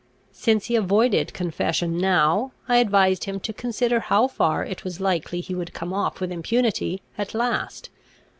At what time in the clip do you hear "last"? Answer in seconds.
7.35-7.91